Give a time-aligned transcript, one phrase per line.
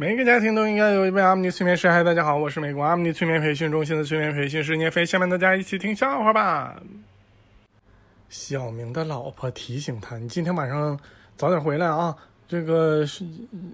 [0.00, 1.86] 每个家庭都应该有一位阿姆尼催眠师。
[1.86, 5.04] 嗨，大家好，我是美国阿姆尼催眠培训中心的催眠培训师聂飞。
[5.04, 6.74] 下面大家一起听笑话吧。
[8.30, 10.98] 小明的老婆提醒他：“你今天晚上
[11.36, 12.16] 早点回来啊，
[12.48, 13.26] 这个是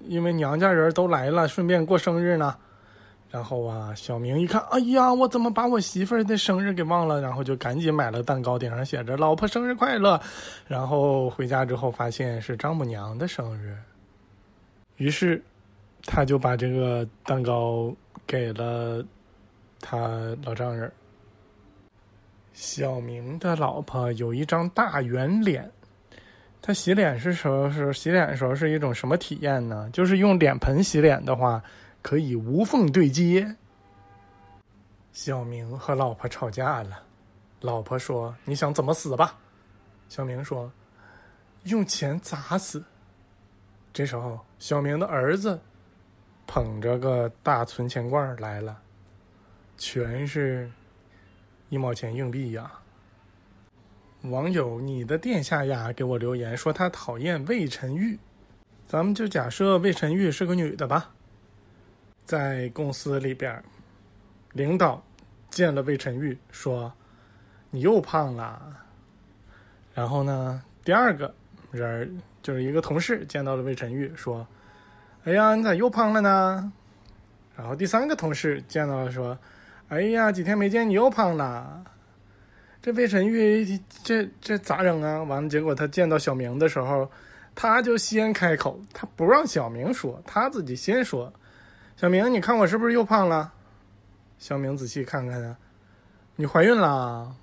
[0.08, 2.56] 因为娘家人都来了，顺便过生日呢。”
[3.30, 7.20] 然后啊，小明一看，哎呀，我怎么把我媳妇儿的生日给忘了？
[7.20, 10.20] 然后就赶紧买了蛋糕，顶上写着“老婆生日快乐”。
[10.66, 13.76] 然后回家之后发现是丈母娘的生日，
[14.96, 15.40] 于是
[16.04, 17.94] 他就把这个蛋糕
[18.26, 19.04] 给了
[19.80, 20.92] 他老丈人。
[22.52, 25.70] 小明的老婆有一张大圆脸，
[26.60, 29.88] 他洗脸是时候是洗脸的时候是一种什么体验呢？
[29.92, 31.62] 就是用脸盆洗脸的话。
[32.02, 33.56] 可以无缝对接。
[35.12, 37.02] 小明和老婆吵架了，
[37.62, 39.36] 老婆说：“你想怎么死吧？”
[40.08, 40.70] 小明说
[41.66, 42.80] ：“用钱砸死。”
[43.92, 45.58] 这时候，小明的儿子
[46.46, 48.80] 捧着个大存钱罐来了，
[49.76, 50.70] 全是
[51.68, 52.70] 一毛钱硬币呀。
[54.22, 58.18] 网友你的殿下呀，给我留言说他讨厌魏晨玉，
[58.88, 61.12] 咱们就假设魏晨玉是个女的吧。
[62.24, 63.62] 在公司里边，
[64.52, 65.00] 领导
[65.48, 66.92] 见了魏晨玉，说
[67.70, 68.76] ：“你又胖了。”
[69.94, 71.32] 然后呢，第二个
[71.70, 74.44] 人就是一个同事见到了魏晨玉，说
[75.26, 76.72] ：“哎呀，你咋又胖了呢？”
[77.58, 79.36] 然后第三个同事见到了，说
[79.90, 81.84] ：“哎呀，几天没见你又胖了。”
[82.80, 83.66] 这魏晨玉
[84.04, 85.20] 这这咋整啊？
[85.24, 87.10] 完了，结果他见到小明的时候，
[87.56, 91.32] 他就先开口，他不让小明说，他自己先说。
[91.96, 93.52] 小明，你看我是不是又胖了？
[94.38, 95.56] 小明仔细看看啊，
[96.36, 97.34] 你怀孕了。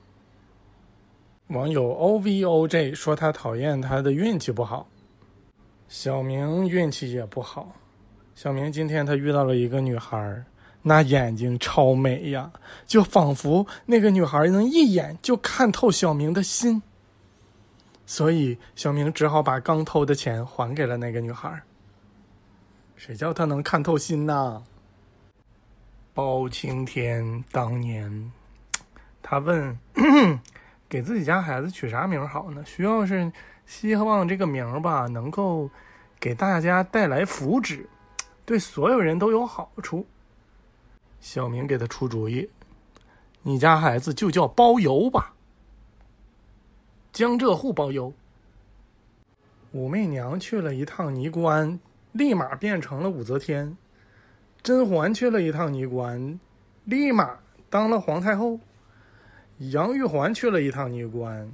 [1.48, 4.88] 网友 O V O J 说他讨厌他的运气不好。
[5.94, 7.72] 小明运气也不好。
[8.34, 10.44] 小明今天他遇到了一个女孩，
[10.82, 12.52] 那眼睛超美呀，
[12.88, 16.82] 就仿佛那个女孩能一眼就看透小明的心。
[18.08, 21.62] 所以小明只好把刚偷的钱还给了那个女孩。
[22.96, 24.64] 谁叫他能看透心呐？
[26.16, 28.32] 包青天当年，
[29.22, 29.78] 他问
[30.94, 32.64] 给自己家孩子取啥名好呢？
[32.68, 33.32] 需要是
[33.66, 35.68] 希望这个名吧，能够
[36.20, 37.88] 给大家带来福祉，
[38.46, 40.06] 对所有人都有好处。
[41.20, 42.48] 小明给他出主意：
[43.42, 45.34] 你家孩子就叫包邮吧，
[47.12, 48.14] 江浙沪包邮。
[49.72, 51.80] 武媚娘去了一趟尼姑庵。
[52.12, 53.76] 立马变成了武则天，
[54.62, 56.40] 甄嬛去了一趟尼姑庵，
[56.86, 57.40] 立马
[57.72, 58.60] 当了皇太后。
[59.60, 61.52] 杨玉环去了一趟尼姑庵，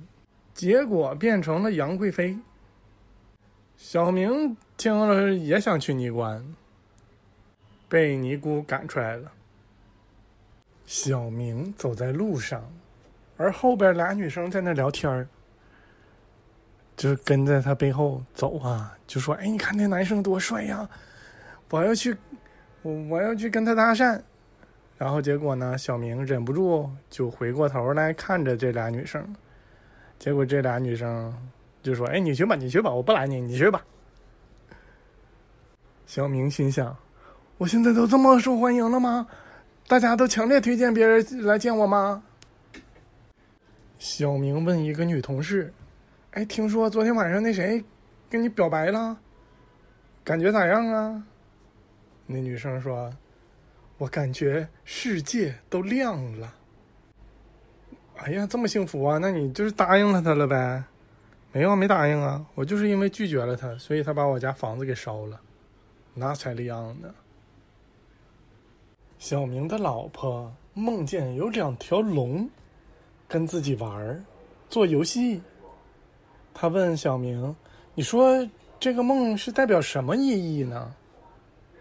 [0.53, 2.37] 结果变成了杨贵妃。
[3.77, 6.55] 小明听了也想去尼姑庵，
[7.87, 9.31] 被尼姑赶出来了。
[10.85, 12.63] 小明走在路上，
[13.37, 15.27] 而后边俩女生在那聊天儿。
[16.97, 20.89] 就跟在他背后走啊，就说：“哎，你看那男生多帅呀！
[21.69, 22.17] 我要去，
[22.81, 24.21] 我我要去跟他搭讪。”
[24.99, 29.33] 然后结果呢，小明忍不住就回过头来看着这俩女生。
[30.19, 31.33] 结果这俩女生
[31.81, 33.81] 就说：“哎，你去吧，你去吧，我不拦你，你去吧。”
[36.05, 36.93] 小明心想
[37.57, 39.25] ：“我现在都这么受欢迎了吗？
[39.87, 42.21] 大家都强烈推荐别人来见我吗？”
[43.99, 45.73] 小明问一个女同事。
[46.31, 47.81] 哎，听说昨天晚上那谁
[48.29, 49.17] 跟你表白了，
[50.25, 51.23] 感觉咋样啊？
[52.25, 53.09] 那女生说
[53.99, 56.55] ：“我感觉世界都亮了。”
[58.17, 59.17] 哎呀，这么幸福啊？
[59.17, 60.83] 那你就是答应了他了呗？
[61.51, 62.45] 没有，没答应啊。
[62.53, 65.39] 我就是因为拒绝了他，所以他把我家房子给烧了，
[66.13, 67.13] 那才亮呢。
[69.17, 72.49] 小明的老婆梦见有两条龙
[73.27, 74.21] 跟自己玩儿
[74.69, 75.41] 做游戏。
[76.53, 77.55] 他问小明
[77.95, 78.47] ：“你说
[78.79, 80.93] 这个梦是代表什么意义呢？”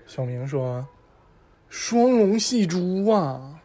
[0.07, 0.87] 小明说
[1.69, 3.61] ：“双龙戏珠啊。”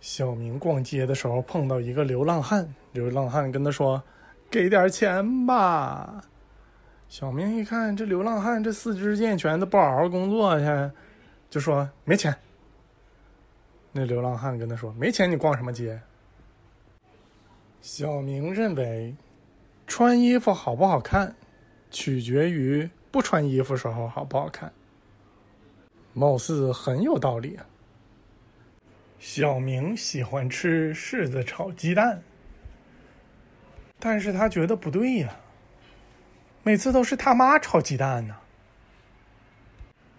[0.00, 4.02] 小明逛街的时候碰到一个流浪汉，流浪汉跟他说
[4.50, 6.22] ：“给点钱吧。”
[7.08, 10.90] 小明一看这流浪汉这四肢健全的不好好工作去，
[11.50, 12.34] 就说：“没钱。”
[13.92, 16.00] 那流浪汉跟他说：“没钱你逛什么街？”
[17.80, 19.14] 小明认为。
[19.86, 21.34] 穿衣服好不好看，
[21.90, 24.72] 取决于不穿衣服时候好不好看。
[26.12, 27.66] 貌似很有道理啊。
[29.18, 32.22] 小明喜欢吃柿子炒鸡蛋，
[33.98, 35.36] 但是他觉得不对呀，
[36.62, 38.34] 每次都是他妈炒鸡蛋呢。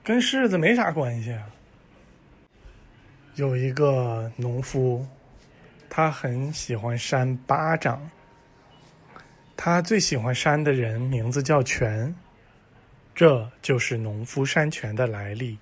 [0.04, 1.50] 跟柿子没啥关系啊。
[3.36, 5.06] 有一个农夫，
[5.90, 8.08] 他很喜欢扇巴掌。
[9.56, 12.14] 他最喜欢扇的人名字叫泉，
[13.14, 15.58] 这就是农夫山泉的来历。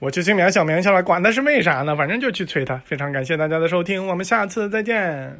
[0.00, 1.94] 我去催眠小明去了，管他是为啥呢？
[1.94, 2.76] 反正就去催他。
[2.78, 5.38] 非常感谢大家的收听，我们下次再见。